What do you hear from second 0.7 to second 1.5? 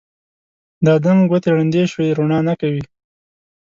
د ادم ګوتې